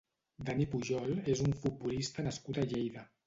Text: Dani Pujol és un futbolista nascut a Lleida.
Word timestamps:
Dani 0.45 0.65
Pujol 0.71 1.11
és 1.35 1.45
un 1.49 1.53
futbolista 1.65 2.27
nascut 2.31 2.63
a 2.63 2.67
Lleida. 2.75 3.05